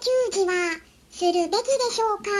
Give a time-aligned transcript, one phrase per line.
[0.00, 0.52] 給仕は
[1.10, 1.50] するべきで
[1.92, 2.30] しょうか？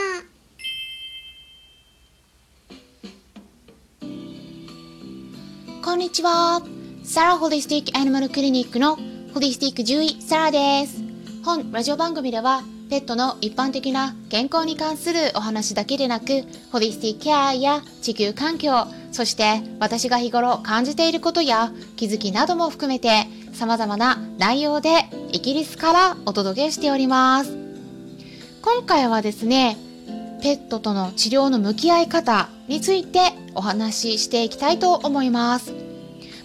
[5.85, 6.63] こんにちは。
[7.03, 8.97] サラホリスティックアニマルクリニックの
[9.35, 11.03] ホリスティック獣医サラです。
[11.45, 24.89] 本ラジオ番組ではペットの一般的な健康に関するお話だけでなく、ホリスティックケアや地球環境、そして私が日頃感じていることや気づきなども含めて様々な内容で
[25.31, 27.60] イギリスからお届けしております。
[28.63, 29.75] 今回はですね、
[30.43, 35.73] ペットとの治療の向き合い方についてお話ししていきたいと思います。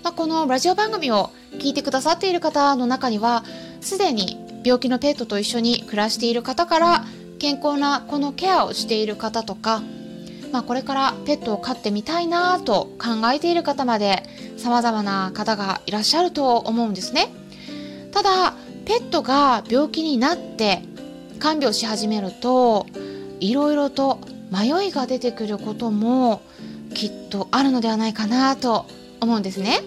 [0.02, 3.44] まあ、このラジオ番組を聞いてくださっている方の中には、
[3.82, 7.04] すでに病気のペットと一緒に暮らしている方から、
[7.38, 9.82] 健康なこのケアをしている方とか、
[10.52, 14.22] まあ、これからペットを飼ってみたいなと考えている方まで、
[14.56, 17.28] 様々な方がいらっしゃると思うんですね。
[18.10, 18.54] ただ、
[18.86, 20.82] ペットが病気になって
[21.38, 22.86] 看病し始めると、
[23.40, 24.18] いろいろと
[24.50, 26.42] 迷いが出てくることも
[26.94, 28.86] きっとあるのではないかなと
[29.20, 29.80] 思うんですね。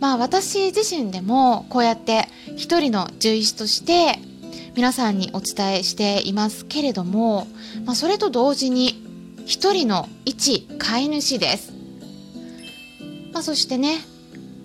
[0.00, 4.18] まあ私自身でもこうやって一人の獣医師として
[4.76, 7.46] 皆さんにお伝えしていますけれども、
[7.84, 9.02] まあ、それと同時に
[9.46, 11.72] 一人の一飼い主です。
[13.32, 13.98] まあ、そしてね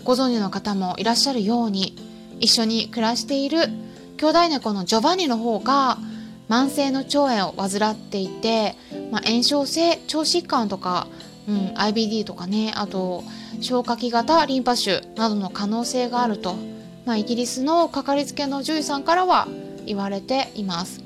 [0.03, 1.95] ご存知の方もいらっしゃるように
[2.39, 3.67] 一緒に暮らしている
[4.20, 5.98] 兄弟猫のジョバニの方が
[6.50, 8.76] 慢性の腸炎を患っていて、
[9.11, 11.08] まあ、炎症性腸疾患とか、
[11.48, 13.23] うん、IBD とかねあと
[13.61, 16.56] 消化器型リンパ腫などの可能性があると、
[17.06, 19.48] まあ、イギリスのかかりつけの獣医さんからは
[19.86, 21.02] 言われています。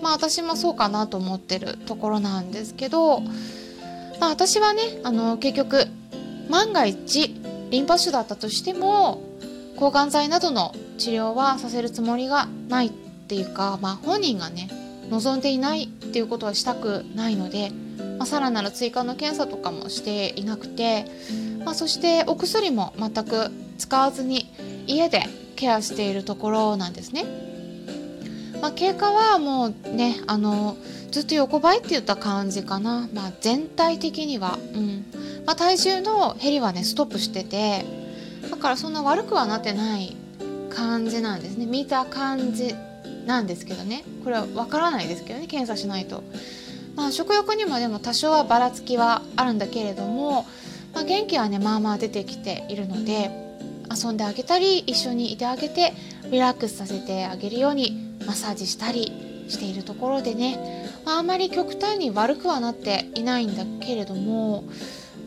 [0.00, 3.20] まあ私もそうかなと思ってるところなんですけど、
[4.20, 5.86] まあ、私はねあの結局
[6.48, 7.34] 万が一
[7.70, 9.20] リンパ腫だったとしても
[9.76, 14.68] 抗がん剤などの治療はさせるつもりがないっていうか、まあ、本人がね
[15.10, 17.70] 望んでいないっていうことはしたくないので、
[18.18, 21.04] まあ、さらなる追加の検査とかもしていなくて、
[21.64, 24.50] まあ、そしてお薬も全く使わずに
[24.86, 25.22] 家で
[25.56, 27.24] ケアしているところなんですね。
[28.60, 30.76] まあ、経過はもうねあの
[31.10, 35.04] ずっと横ばいって言った感じかな、まあ、全体的には、うん。
[35.46, 37.84] まあ、体重の減りはねストップしてて
[38.50, 40.16] だからそんな悪くはなってない
[40.74, 41.66] 感じなんですね。
[41.66, 42.74] 見た感じ
[43.26, 44.04] なんですけどね。
[44.24, 45.46] これはわからないですけどね。
[45.46, 46.22] 検査しないと、
[46.96, 50.46] まあ、食欲にもでも多少はばらつきはあるんだけれども、
[50.94, 53.30] まあ、元気はねまあまあ出てきているので
[53.90, 55.92] 遊んであげたり一緒にいてあげて
[56.30, 64.64] リラックスさせてあげるようにマッサージしたりしているところでね、まあ、あまり極端に悪くはなっていないんだけれども、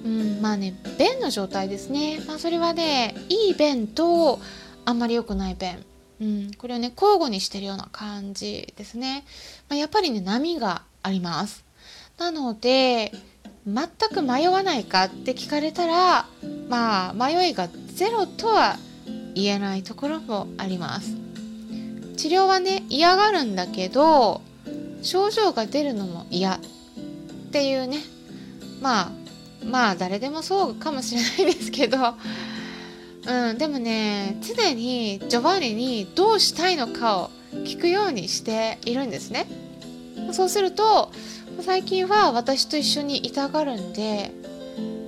[0.05, 4.39] うん、まあね便の状態ですね、まあ、それはねいい便と
[4.85, 5.83] あんまり良くない便、
[6.21, 9.25] うん、これをね交互にしてるような感じですね、
[9.69, 11.65] まあ、やっぱりね波があります。
[12.17, 13.11] なので
[13.67, 16.27] 全く迷わないかって聞かれたら
[16.69, 18.77] まあ迷いがゼロとは
[19.33, 21.15] 言えないところもあります。
[22.15, 24.41] 治療はね嫌がるんだけど
[25.01, 26.59] 症状が出るのも嫌っ
[27.51, 27.99] ていうね。
[28.81, 29.11] まあ
[29.65, 31.97] まあ誰でもそうかもしれないですけど
[33.27, 37.31] うんでもね常にジョバンニにどうしたいのかを
[37.63, 39.47] 聞くようにしているんですね。
[40.31, 41.11] そうすると
[41.61, 44.31] 最近は私と一緒にいたがるんで、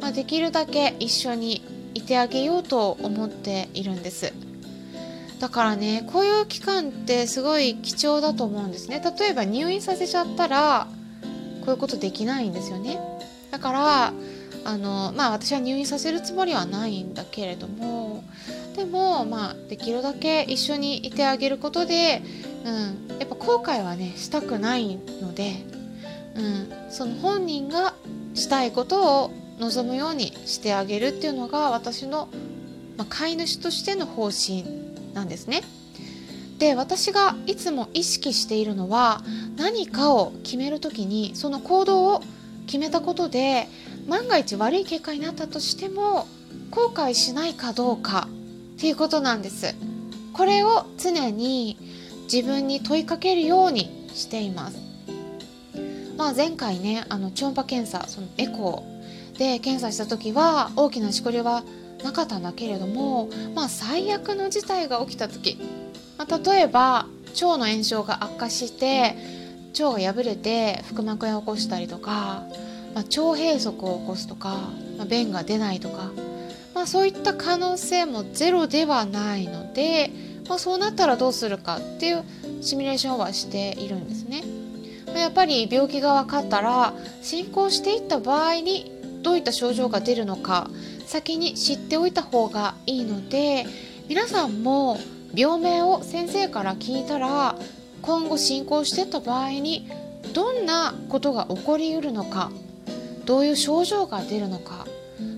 [0.02, 1.62] まあ、できるだけ一緒に
[1.94, 4.34] いてあげようと思っているんです。
[5.40, 9.04] だからねこういう期間ってすごい貴重だと思うんですね。
[9.20, 10.88] 例えば入院させちゃったら
[11.62, 13.00] こういうことできないんですよね。
[13.52, 14.14] だから
[14.68, 18.22] あのまあ私は入院させるつもりはないんだけれども
[18.76, 22.22] でもまあできるだけ一緒にいてあげることで、
[22.66, 22.70] う
[23.16, 25.64] ん、やっぱ後悔はねしたくないので、
[26.36, 27.94] うん、その本人が
[28.34, 32.28] したいことを望むようにしてあげるっていうのが私の、
[32.98, 34.66] まあ、飼い主としての方針
[35.14, 35.62] なんですね。
[36.60, 39.24] で私がいつも意識しているのは
[39.56, 42.22] 何かを決める時にその行動を
[42.66, 43.70] 決めたことで
[44.08, 46.28] 万が一悪い結果になったとしても
[46.72, 48.28] 後悔しないかどうか
[48.78, 49.76] っていうことなんです。
[50.34, 51.78] これを常に
[52.32, 54.78] 自分に問いかけるようにしています。
[56.18, 61.64] まあ、前回ねあの超音波検査そのエコーで検査した時は大きなしこりは
[62.04, 65.60] なかったんだけれども、まあ、最悪の事態が起きた時、
[66.18, 69.16] まあ、例えば腸の炎症が悪化して
[69.80, 72.44] 腸が破れて腹膜炎を起こしたりとか、
[72.98, 74.58] まあ、腸閉塞を起こすとか、
[74.98, 76.10] まあ、便が出ないとか、
[76.74, 80.10] まあ、そういった可能性もゼロではないので、
[80.50, 82.24] まあ、そうなったらどうするかっていう
[82.60, 84.42] シミュレーションはしているんですね。
[85.16, 88.92] やっぱり病気が分かったら進行していった場合に
[89.22, 90.70] どういった症状が出るのか
[91.06, 93.66] 先に知っておいた方がいいので
[94.10, 94.98] 皆さんも
[95.34, 97.56] 病名を先生から聞いたら
[98.02, 99.90] 今後進行していった場合に
[100.34, 102.52] どんなことが起こりうるのか
[103.28, 104.88] どういう症状が出るのか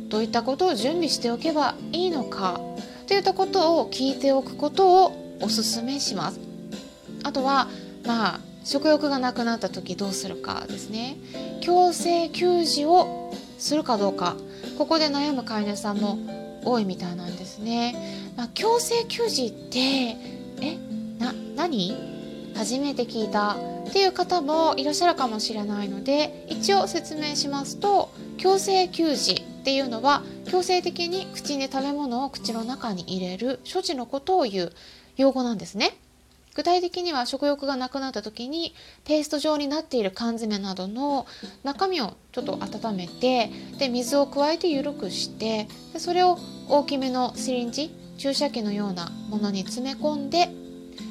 [0.07, 2.62] どういったことを準備しておけばいいのか
[3.07, 6.39] といったことを聞いておくことをおすすめします。
[7.24, 7.68] あとは
[8.06, 11.18] まあ食欲がなくなった時どうするかですね。
[11.62, 14.35] 強制給仕をするかどうか。
[14.77, 16.18] ここで悩む飼い主さんも
[16.63, 19.80] 多いみたいなんですね、まあ、強制給仕って
[20.62, 20.77] え
[21.18, 21.95] な何？
[22.56, 23.57] 初めて聞いた。
[23.89, 34.74] っていう方もいらっしゃるかもしれないので一応説明しますと強制給仕っていうのは強制的に口に食べ物を口の中に入れる処置のことを言う
[35.18, 35.97] 用語なんですね。
[36.56, 38.74] 具体的には食欲がなくなった時に
[39.06, 41.25] ペースト状になっている缶詰などの
[41.63, 46.38] 中身をちょっと温めてで水を加えて緩くしてでそれを
[46.68, 50.50] 大きめのシリンジ注射器のようなものに詰め込んで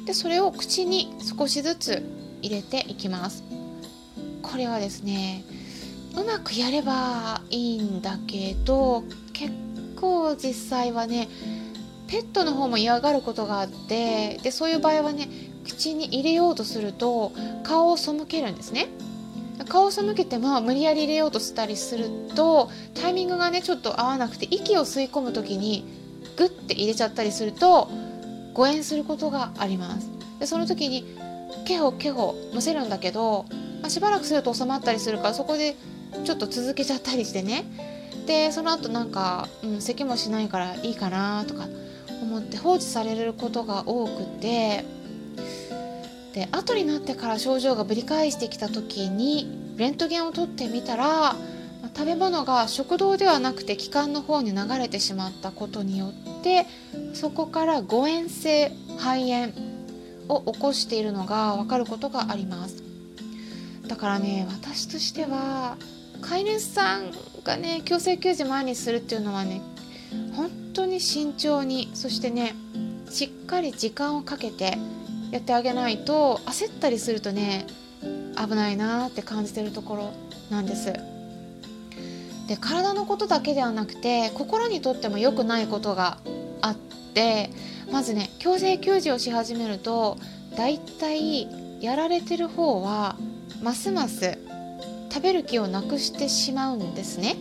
[0.05, 3.43] でそれを口に少しずつ入れていきます。
[4.41, 5.43] これはですね
[6.15, 9.03] うまくやればいいんだけど
[9.33, 9.53] 結
[9.95, 11.27] 構実際はね
[12.07, 15.29] ペットの方も嫌がることがあってでそういう場合はね
[15.65, 17.31] 口に入れようとすると
[17.63, 18.87] 顔を背けるんですね。
[19.67, 25.85] 顔を背けても無理やり入れようとしたりするとタイミングがねちょっと合わなくて息を吸い込む時に
[26.37, 27.89] グッて入れちゃったりすると
[28.53, 30.09] 誤嚥することがあります。
[30.39, 31.05] でその時に
[31.65, 33.45] ケホケホ乗せるんだけど、
[33.81, 35.75] まあ、しばらくすると収まったりするからそこで
[36.23, 37.65] ちょっと続けちゃったりしてね。
[38.25, 41.67] でその後なんか、うん、咳もしないからいいかなとか
[42.21, 44.85] 思って放置されることが多くて。
[46.33, 51.35] で後になってから症状がぶり返してきた時にレントゲンを取ってみたら
[51.95, 56.65] 食べ物が食道ではなくて気管の方に流れてしまったことによって
[57.13, 59.51] そこから誤嚥性肺炎
[60.29, 62.83] を起こしているのが分かることがあります
[63.87, 65.75] だからね私としては
[66.21, 67.11] 飼い主さん
[67.43, 69.61] がね強制給仕前にするっていうのはね
[70.35, 72.55] 本当に慎重にそしてね
[73.09, 74.77] しっかり時間をかけて
[75.31, 77.65] やってあげないと焦ったりするとね
[78.35, 80.13] 危ないなって感じてるところ
[80.49, 80.93] なんです。
[82.47, 86.17] で体のことだけではなくて心にとっても良くないことが
[86.61, 86.75] あっ
[87.13, 87.51] て
[87.91, 90.17] まずね強制給仕をし始めると
[90.55, 91.47] だいたい
[91.81, 93.15] やられてる方は
[93.61, 94.37] ますます
[95.11, 97.35] 食べる気をなくしてしまうんですね。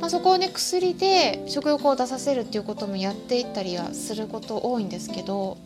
[0.00, 5.58] まあ、そこをね薬で食欲を出させるっていうこともやっていったりはすること多いんですけど、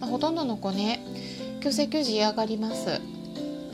[0.00, 1.00] まあ、ほとんどの子ね
[1.60, 3.00] 強制給仕嫌がります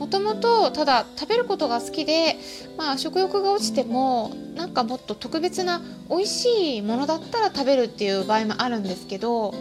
[0.01, 2.35] もともとただ食べることが好きで、
[2.75, 9.53] まあ、食欲が落ちてもなんかもっと特別な美味しいものだったら食べるっていう場合もあるんですけど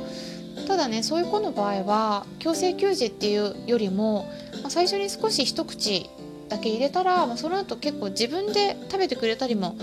[0.67, 4.31] ただねそういう子の場合は強制給仕っていうよりも、
[4.63, 6.09] まあ、最初に少し一口
[6.49, 9.77] だけ入れたら、まあ、その後結構自分で食べてくれたりも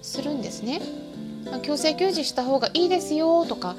[0.00, 0.80] するんですね。
[1.44, 3.76] まあ、強制給仕した方がいいですよとか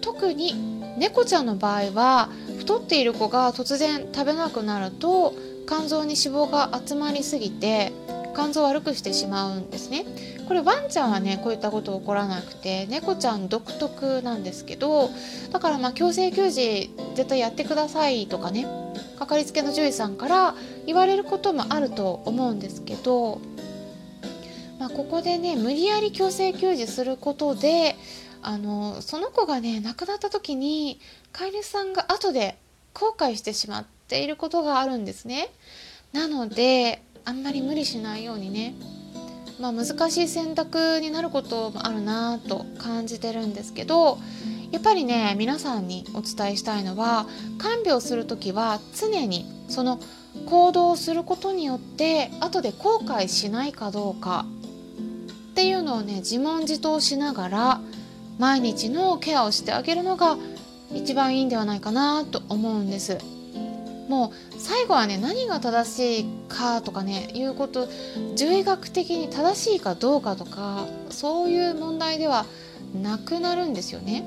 [0.00, 0.54] 特に
[0.96, 2.28] 猫ちゃんの場合は
[2.58, 5.34] 太っている子が突然食べなくなると
[5.66, 7.92] 肝臓に脂肪が集まりすぎて
[8.34, 10.04] 肝臓を悪くしてしまうんですね。
[10.48, 15.08] これワンちゃんはねこういったこと起こらなくて猫ちゃん独特なんですけど
[15.50, 18.66] だからまあ強制給仕絶対やってくださいとかね
[19.18, 20.54] かかりつけの獣医さんから
[20.84, 23.40] 言われることもあると思うんですけど
[24.82, 27.94] まあ、ここでね無理やり強制給仕することで
[28.42, 30.98] あのその子がね亡くなった時に
[31.30, 32.58] 飼い主さんが後で
[32.92, 35.48] 後悔してしまってていることがあるんですね。
[36.12, 38.74] なのであんまり無理しないようにね、
[39.58, 44.18] まあ、難しい選択になることもあるなと感じてるんですけど
[44.70, 47.26] やっぱりね皆さんにお伝えしたいのは
[47.56, 49.98] 看病する時は常にその
[50.46, 54.44] 行動をすることによって後で後悔しないかどうか
[55.52, 57.80] っていうのをね自問自答しながら
[58.38, 60.36] 毎日のケアをしてあげるのが
[60.92, 63.16] 一番いいんではないかなと思うんです
[64.12, 67.88] もう最後はね何が正しいかとかねいうこと
[68.36, 72.44] 獣医学的に正しいかどうかとかそういう問題では
[72.94, 74.22] なくなるんですよね。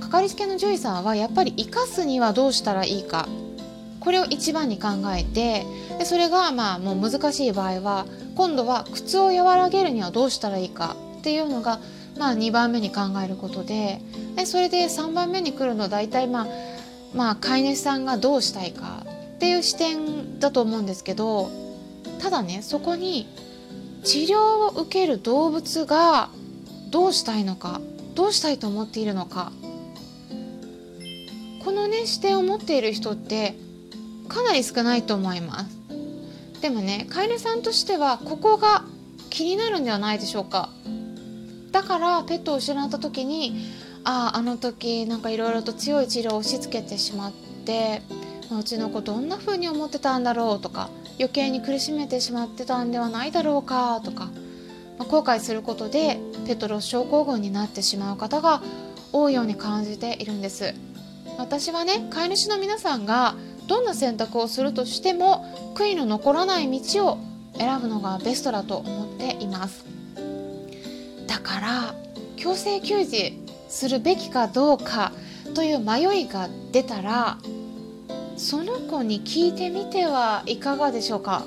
[0.00, 3.26] かかりつけの獣医さんはやっぱり生かすにはどうしたらいいか。
[4.00, 5.64] これを一番に考えて
[5.98, 8.04] でそれがまあもう難しい場合は
[8.36, 10.94] 今度は靴を和らげるにはどうしたらいいか。
[11.18, 11.80] っていうのが、
[12.18, 14.00] まあ、2番目に考えることで
[14.36, 16.46] でそれで3番目に来るの大体まあ
[17.14, 19.04] まあ飼い主さんがどうしたいか
[19.36, 21.50] っていう視点だと思うんですけど
[22.20, 23.28] ただねそこに
[24.04, 26.30] 治療を受ける動物が
[26.90, 27.80] どうしたいのか
[28.14, 29.52] どうしたいと思っているのか
[31.64, 33.54] このね視点を持っている人って
[34.28, 35.78] かなり少ないと思います。
[36.60, 38.84] でもね飼い主さんとしてはここが
[39.30, 40.70] 気になるんではないでしょうか。
[41.70, 43.54] だからペットを失った時に
[44.08, 47.32] あああの時なんかいろいろと強い治療を押し付けてしまっ
[47.66, 48.00] て
[48.58, 50.88] うちの子どんな風に思ってたんだろうとか
[51.18, 54.30] 余計に苦しめてしまってたんではないだろうかとか、
[54.98, 58.62] まあ、後悔することでペトロス症候群になってしまう方が
[59.12, 60.74] 多いように感じているんです。
[61.36, 63.34] 私はね飼い主の皆さんが
[63.66, 67.18] どんな選択をするとしても悔いの残らない道を
[67.58, 69.84] 選ぶのがベストだと思っています。
[71.26, 71.94] だから
[72.36, 75.12] 強制給餌するべきかどうか
[75.54, 77.38] という迷いが出たら
[78.36, 81.44] その子に聞いてみてはいかがでしょうか？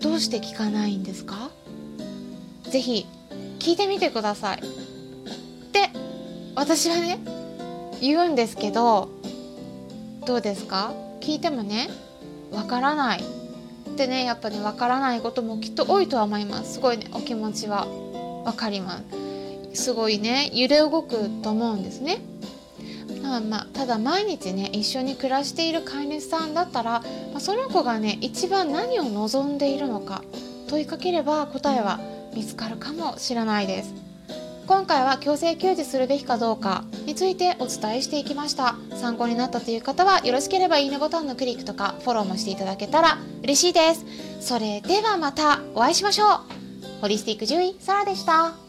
[0.00, 1.50] どうして聞かないんですか？
[2.64, 3.06] ぜひ
[3.58, 4.58] 聞いてみてください。
[4.58, 4.62] っ
[5.72, 5.90] て
[6.54, 7.18] 私はね
[8.00, 9.10] 言うんですけど
[10.26, 10.92] どうですか？
[11.20, 11.88] 聞いてもね
[12.50, 13.20] わからない。
[13.20, 16.74] ってねやっぱねわからないこともきっと多いとは思います。
[16.74, 17.86] すごいねお気持ちは
[18.44, 19.27] わかります。
[19.78, 22.20] すごいね揺れ動くと思うんですね。
[23.22, 27.00] まあまあ、ただ毎日ね一緒に暮らしている飼い主さんだったら、
[27.32, 30.22] まあ、その子がね一番何を望んでいるのか
[30.68, 32.00] 問いかければ答えは
[32.34, 33.94] 見つかるかもしれないです。
[34.66, 38.76] 今回は強制給餌するべきかどうかについてお伝えしていきました。
[38.96, 44.04] 参考になったという方はよろしければいいねボタンのクリックとかフォローもしていただけたら嬉しいです。
[44.40, 46.28] それではまたお会いしましょう。
[47.00, 48.67] ホリスティック獣医サラでした。